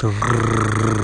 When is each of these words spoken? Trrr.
Trrr. 0.00 0.99